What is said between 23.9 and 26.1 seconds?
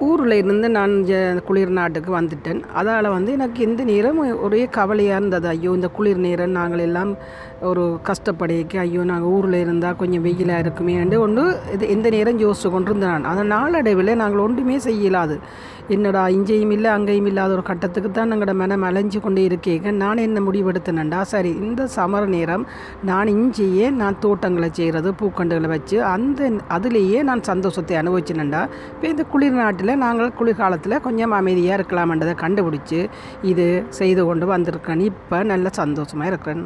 நான் தோட்டங்களை செய்கிறது பூக்கண்டுகளை வச்சு